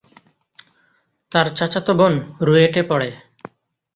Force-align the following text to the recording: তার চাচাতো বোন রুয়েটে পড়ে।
তার 1.31 1.47
চাচাতো 1.57 1.93
বোন 1.99 2.13
রুয়েটে 2.41 2.81
পড়ে। 2.83 3.09